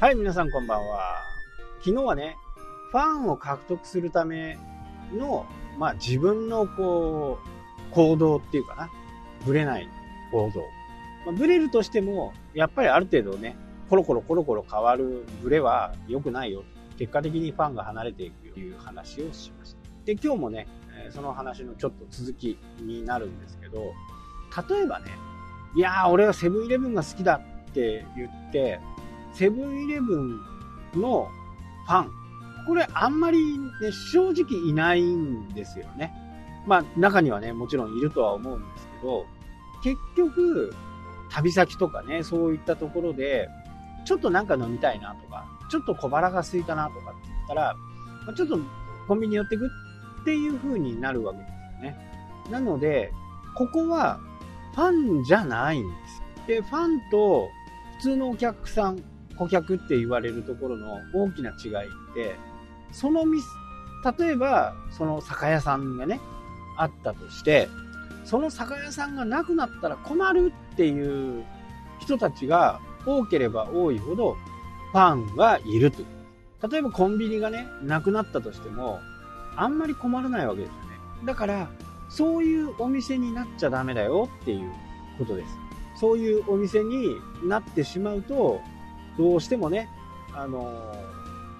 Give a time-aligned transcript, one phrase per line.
[0.00, 1.18] はい、皆さんこんばんは。
[1.80, 2.38] 昨日はね、
[2.90, 4.56] ファンを獲得するため
[5.12, 5.44] の、
[5.78, 7.38] まあ自分のこ
[7.90, 8.90] う、行動っていうかな、
[9.44, 9.86] ぶれない
[10.32, 10.60] 行動。
[11.26, 13.58] まあ、ブレるとしても、やっぱりある程度ね、
[13.90, 16.64] コロコロコロコロ変わるブレは良くないよ。
[16.96, 19.80] 結果的にファンが離れていくよという話をしました。
[20.06, 20.66] で、今日もね、
[21.10, 23.92] その話のちょっと続きになるんですけど、
[24.66, 25.10] 例えばね、
[25.76, 28.80] いやー、俺はセブンイレブンが好きだって言って、
[29.32, 30.40] セブンイレブン
[30.94, 31.28] の
[31.86, 32.10] ファン、
[32.66, 36.12] これあんまり、ね、正直いないんですよね。
[36.66, 39.26] まあ中にはね、もちろんいるとは思うんですけど、
[39.82, 40.74] 結局、
[41.30, 43.48] 旅先とかね、そういったところで、
[44.04, 47.76] ちょっとなんか飲みたいなとか、ちょっと小腹が空いたなとかって言ったら、
[48.36, 48.58] ちょっと
[49.06, 49.70] コンビニ寄ってく
[50.20, 51.96] っていう風になるわけですよね。
[52.50, 53.12] なので、
[53.54, 54.20] ここは
[54.74, 57.48] ファンじゃないんですで、ファンと
[57.98, 59.02] 普通のお客さん、
[59.40, 62.36] 顧客って言われるところの大きな違いって、
[62.92, 63.46] その店、
[64.18, 66.20] 例えば、その酒屋さんがね、
[66.76, 67.70] あったとして、
[68.26, 71.42] その酒屋さんがなくなったら困るっていう
[72.00, 74.36] 人たちが多ければ多いほど
[74.92, 76.02] ファンはいると。
[76.68, 79.00] 例えばコンビニがね、なくなったとしても、
[79.56, 80.80] あんまり困らないわけですよね。
[81.24, 81.70] だから、
[82.10, 84.70] そういうお店になっちゃダメだよっていう
[85.16, 85.48] ことです。
[85.98, 88.60] そういうお店になってしまうと、
[89.18, 89.88] どうしてもね、
[90.34, 90.94] あの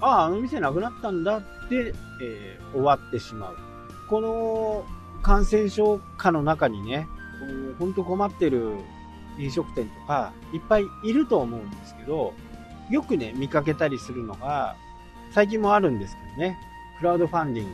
[0.00, 3.56] ああ、あの店なくなったんだって、えー、終わってしまう。
[4.08, 4.84] この
[5.22, 7.06] 感染症下の中にね、
[7.78, 8.74] 本当困ってる
[9.38, 12.34] 飲食店とかいっぱいいると思うんですけど、
[12.90, 14.76] よくね、見かけたりするのが、
[15.32, 16.58] 最近もあるんですけどね、
[16.98, 17.66] クラウドファンディン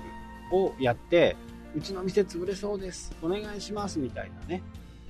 [0.50, 1.36] グをやって、
[1.74, 3.14] うちの店潰れそうです。
[3.22, 3.98] お願いします。
[3.98, 4.62] みたいなね、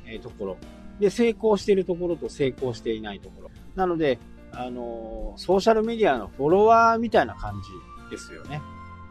[0.07, 0.57] えー、ところ。
[1.01, 3.51] で、成功してるところと成功していないところ。
[3.75, 4.19] なので、
[4.53, 8.63] あの、ソーシャルメディアのフォロワーみたいな感じですよね。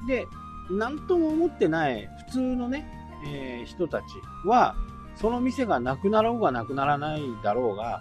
[0.07, 0.25] で、
[0.71, 2.87] なんとも思ってない普通のね、
[3.27, 4.03] えー、人たち
[4.45, 4.75] は、
[5.15, 7.99] その店がなくなろうがなくならないだろうが、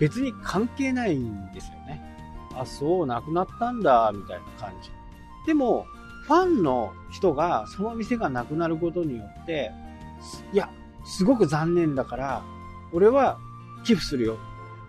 [0.00, 2.02] 別に関係ないんですよね。
[2.54, 4.90] あ、そう、なくなったんだ、みたいな感じ。
[5.46, 5.86] でも、
[6.26, 9.72] ファンの人がその店がなくなることによって、
[10.52, 10.68] いや、
[11.04, 12.42] すごく残念だから、
[12.92, 13.38] 俺は
[13.84, 14.36] 寄付するよ。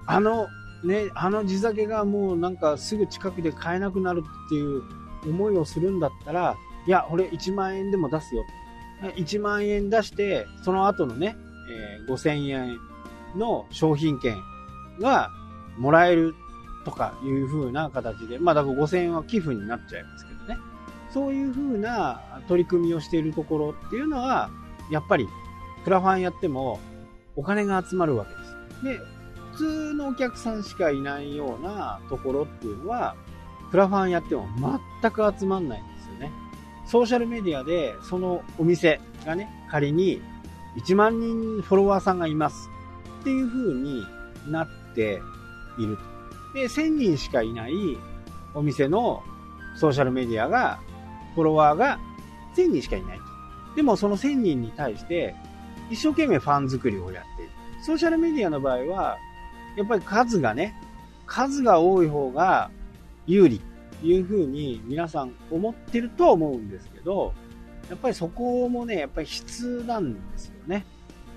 [0.06, 0.48] あの、
[0.84, 4.84] ね、あの地酒がもうなんかすぐ近くで買えなくなるっていう
[5.28, 6.56] 思いをするんだったら、
[6.88, 8.46] いや、俺1万円でも出すよ。
[9.16, 11.36] 1万円出して、その後のね、
[11.70, 12.78] えー、5000円
[13.36, 14.38] の商品券
[15.00, 15.30] が
[15.78, 16.34] もらえる
[16.86, 20.58] とかいう風な形で、まあだから5000円は寄付になっちゃいますけどね。
[21.12, 24.50] そういう風な取り組みをしているところっていうのは、
[24.92, 25.28] やっぱり
[25.84, 26.80] クラファンやっても
[27.36, 29.00] お金が集まるわけです。
[29.00, 29.19] で、
[29.60, 33.16] 通のお客さんしかいないようなところっていうのは、
[33.72, 34.48] クラファンやっても
[35.02, 36.32] 全く集まんないんですよね。
[36.86, 40.22] ソーシャルメディアでそのお店がね、仮に
[40.78, 42.70] 1万人フォロワーさんがいます
[43.20, 44.06] っていう風に
[44.48, 45.22] なって
[45.78, 46.04] いると。
[46.54, 47.74] で、1000人しかいない
[48.54, 49.22] お店の
[49.76, 50.80] ソーシャルメディアが
[51.36, 52.00] フォロワーが
[52.56, 53.24] 1000人しかいないと。
[53.76, 55.36] でもその1000人に対して
[55.92, 57.52] 一生懸命ファン作りをやっている。
[57.84, 59.18] ソーシャルメディアの場合は、
[59.76, 60.76] やっぱり数がね、
[61.26, 62.72] 数が多い方が
[63.28, 63.62] 有利
[64.02, 67.34] というふうに皆さん思ってると思うんですけど、
[67.90, 70.86] やっぱりそこもね、やっぱり質なんですよね。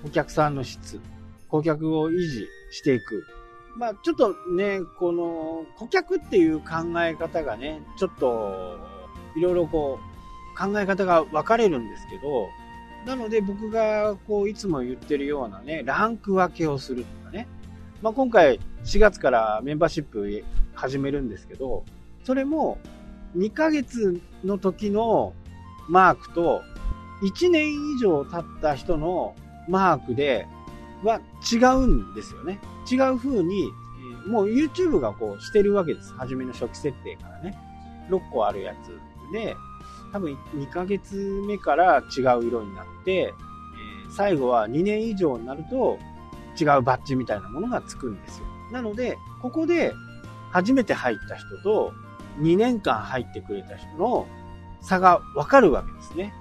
[0.05, 0.99] お客さんの質。
[1.47, 3.23] 顧客を維持していく。
[3.75, 8.77] まあちょっとね、この顧客っていう考え方がね、ちょっと
[9.35, 12.47] いろいろこう、考え方が分かれるんですけど、
[13.05, 17.47] なので僕がこういつも言ってるようなね、ランク分けをするとかね。
[18.03, 20.43] まあ、今回4月からメンバーシップ
[20.73, 21.85] 始めるんですけど、
[22.25, 22.77] それも
[23.37, 25.33] 2ヶ月の時の
[25.87, 26.63] マークと
[27.23, 29.35] 1年以上経った人の
[29.69, 30.45] マークで
[31.01, 32.59] は違うんですよね。
[32.91, 33.71] 違う風に、
[34.27, 36.13] もう YouTube がこうしてるわけです。
[36.15, 37.57] 初めの初期設定からね。
[38.09, 39.55] 6個あるやつで、
[40.11, 41.15] 多分2ヶ月
[41.47, 43.33] 目から違う色になって、
[44.09, 45.97] 最後は2年以上になると
[46.59, 48.45] 違うバッジみたいなものがつくんですよ。
[48.71, 49.93] なので、ここで
[50.51, 51.93] 初めて入った人と
[52.39, 54.27] 2年間入ってくれた人の
[54.81, 56.33] 差がわかるわけですね。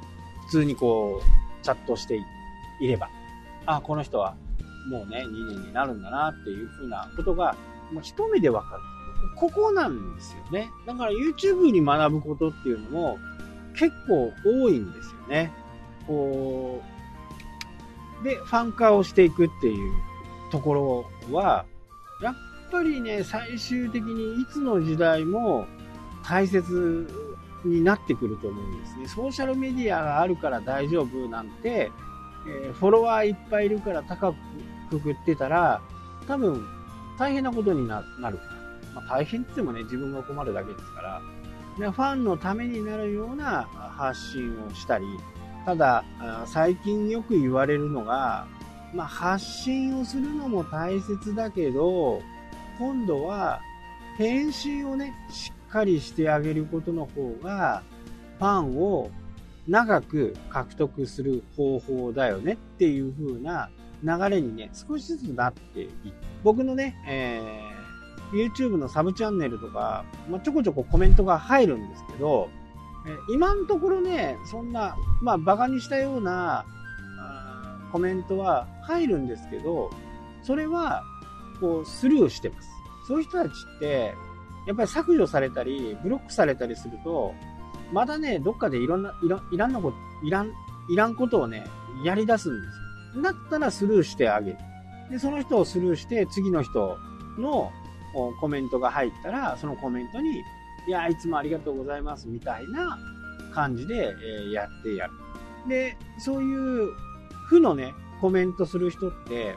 [0.47, 2.21] 普通にこう、チャットして
[2.81, 3.09] いれば。
[3.67, 4.35] あ、この人は
[4.91, 7.57] もうね、2年になるんだなっていうふうなことが、
[7.93, 8.83] まあ、一目でわかる。
[9.37, 10.71] ここなんですよね。
[10.87, 13.19] だから YouTube に学ぶことっていうのも
[13.75, 15.53] 結構多いんですよね。
[16.07, 16.92] こう、
[18.23, 19.93] で、ファン化をしていくっていう
[20.51, 21.65] ところは、
[22.23, 22.35] やっ
[22.71, 25.67] ぱりね、最終的にいつの時代も
[26.25, 27.09] 大切
[27.65, 29.09] になってくると思うんですね。
[29.09, 31.91] ソーシャルメディアがあるから大丈夫なんて、
[32.47, 34.33] えー、フォロワーいっぱいいるから高
[34.91, 35.81] くくってたら、
[36.27, 36.67] 多分
[37.19, 38.07] 大変なことになる。
[38.95, 43.63] まあ、大変って言ってもね、自分が困るだけですから、ファンのためになるような
[43.97, 45.07] 発信をしたり、
[45.65, 46.05] ただ、
[46.47, 48.47] 最近よく言われるのが、
[48.95, 52.21] まあ、発信をするのも大切だけど、
[52.79, 53.61] 今度は
[54.19, 57.83] 返信をね、しっかりしてあげることの方が、
[58.39, 59.11] ファンを
[59.69, 63.71] 長く獲得する方法だよねっていう風な
[64.03, 65.89] 流れにね、少しずつなってい
[66.43, 72.51] 僕のね、えー、YouTube のサブチャンネルとか、まあ、ちょこちょこコメントが入るんですけど、
[73.29, 76.65] 今のところね、そんな、まあ、馬鹿にしたような
[77.91, 79.91] コメントは入るんですけど、
[80.43, 81.03] それは、
[81.61, 82.69] こう、スルーしてます。
[83.07, 84.15] そういう人たちって、
[84.67, 87.35] やっぱり削除されたり、ブロックされたりすると、
[87.93, 89.97] またね、どっかでいろんな、いろいらんのこと、
[90.27, 90.53] いらん、
[90.91, 91.65] いらんことをね、
[92.05, 92.69] やり出すんで
[93.13, 93.23] すよ。
[93.23, 94.59] だったらスルーしてあげる。
[95.11, 96.97] で、その人をスルーして、次の人
[97.39, 97.71] の
[98.41, 100.43] コメントが入ったら、そのコメントに、
[100.87, 102.99] いや、いつもありがとうございます、みたいな
[103.53, 104.15] 感じで、
[104.49, 105.13] えやってやる。
[105.69, 106.93] で、そういう
[107.49, 109.57] 負のね、コメントする人って、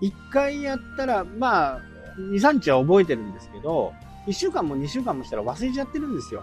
[0.00, 1.80] 一回やったら、まあ、
[2.18, 3.92] 2、3日は覚えてるんですけど、
[4.26, 6.42] 1週間も2週間もしたら忘れちゃってるんですよ。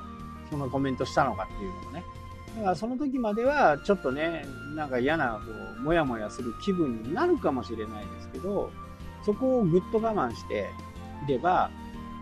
[0.50, 2.04] そのコメントしたのかっていうのをね。
[2.58, 4.46] だからその時まではちょっとね、
[4.76, 8.72] なんか嫌な、こう、もやもやする気分になるかもしれないですけど、
[9.26, 10.70] そこをぐっと我慢して
[11.28, 11.70] いれば、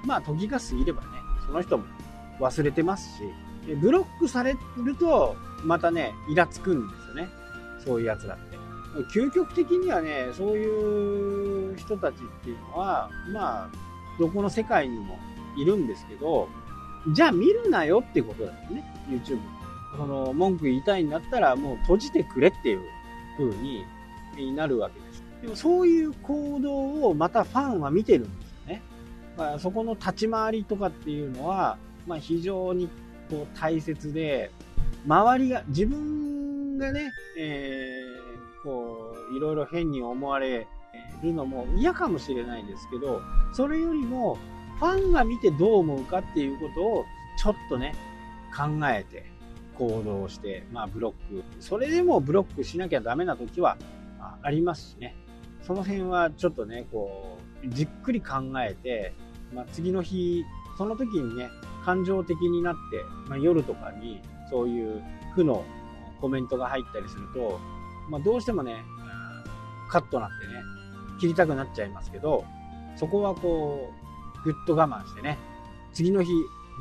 [0.05, 1.03] まあ時が過ぎれば、
[1.45, 1.85] その人も
[2.39, 3.23] 忘れてますし、
[3.81, 7.29] ブロックされると、またね、イラつくんですよね。
[7.85, 8.57] そういう奴らって。
[9.13, 13.69] 究極的にはね、そういう人たちっていうのは、まあ、
[14.19, 15.17] どこの世界にも
[15.57, 16.47] いるんですけど、
[17.13, 19.39] じゃあ見るなよってことだよね、YouTube。
[19.97, 22.81] その、文句言いたいんだったらもう閉じてくれっていう
[23.37, 23.85] 風に
[24.55, 25.23] なるわけです。
[25.41, 28.52] でもそういう行動をまたファンは見てるんです。
[29.37, 32.89] まあ、そこの立ち回りとかっていうのは、まあ、非常に
[33.29, 34.51] こう大切で、
[35.05, 40.67] 周りが、自分がね、えー、こう、いろいろ変に思われ
[41.23, 43.21] るのも嫌かもしれないですけど、
[43.53, 44.37] それよりも、
[44.79, 47.05] ファンが見てどう思うかっていうことを、
[47.37, 47.95] ちょっとね、
[48.55, 49.25] 考えて
[49.77, 51.43] 行動して、まあブロック。
[51.59, 53.77] それでもブロックしなきゃダメな時は
[54.41, 55.15] ありますしね。
[55.61, 59.13] その辺はちょっとね、こう、じっくり考えて、
[59.53, 60.43] まあ、次の日、
[60.77, 61.49] その時にね、
[61.85, 65.03] 感情的になって、まあ、夜とかにそういう
[65.35, 65.63] 負の
[66.21, 67.59] コメントが入ったりすると、
[68.09, 68.83] まあ、どうしてもね、
[69.89, 70.53] カットなってね、
[71.19, 72.45] 切りたくなっちゃいますけど、
[72.95, 73.91] そこはこ
[74.41, 75.37] う、ぐっと我慢してね、
[75.93, 76.31] 次の日、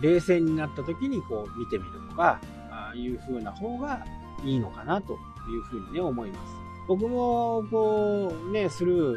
[0.01, 2.41] 冷静になった時にこう見てみるとか、
[2.71, 4.05] あいう風な方が
[4.45, 5.17] いいのかなとい
[5.59, 6.55] うふうにね、思います。
[6.89, 9.17] 僕もこう、ね、スルー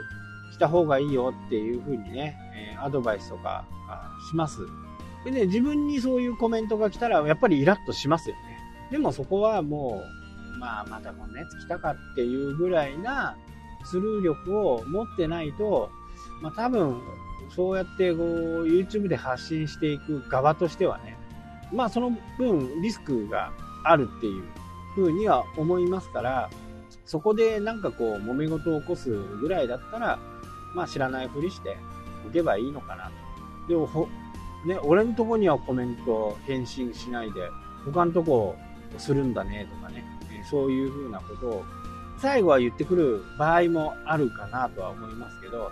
[0.51, 2.37] した方がいいよっていう風にね、
[2.73, 3.65] えアドバイスとか
[4.29, 4.61] します。
[5.25, 8.41] でね、自分にそういうコメントが来たら、やっぱりイラッとしますよね。
[8.91, 10.03] でもそこはも
[10.55, 13.35] う、まあ、またこんなやつ来たかっていうぐらいな
[13.83, 15.89] スルー力を持ってないと、
[16.41, 17.01] まあ多分、
[17.55, 21.17] そうやってこう、YouTube で発信していく側としてはね、
[21.73, 23.51] まあその分リスクが
[23.83, 24.43] あるっていう
[24.95, 26.49] 風には思いますから、
[27.05, 29.09] そこでなんかこう、揉め事を起こす
[29.39, 30.19] ぐらいだったら、
[30.73, 31.77] まあ知らないふりして
[32.27, 33.11] おけばいいのかなと。
[33.69, 34.07] でもほ、
[34.65, 37.49] ね、俺のとこにはコメント返信しないで、
[37.85, 38.55] 他のとこを
[38.97, 40.03] するんだねとかね、
[40.49, 41.65] そういうふうなことを
[42.17, 45.71] 最後は言ってくる場合もあるかなとは思いますけど、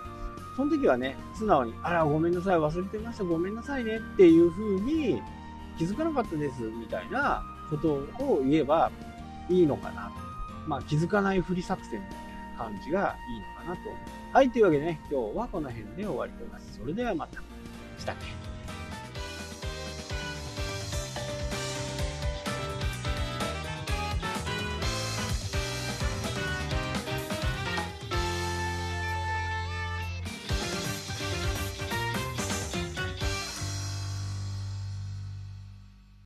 [0.56, 5.20] その時はね、素直に、あら、ごめんなさい、忘れてました、ごめんなさいねっていうふうに
[5.76, 8.90] 気づかなかったです、みたいなことを言えば
[9.48, 10.23] いいのかなと。
[10.66, 12.16] まあ、気づかないふり作戦みたい
[12.56, 13.90] な感じがいいのかなと。
[14.32, 16.78] はい、というわけでね、今日はこの辺で終わりとなります。
[16.78, 17.40] それではまた。
[17.98, 18.53] したっけ？